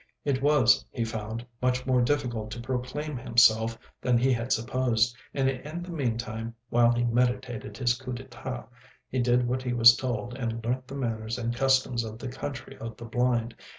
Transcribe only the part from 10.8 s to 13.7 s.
the manners and customs of the Country of the Blind.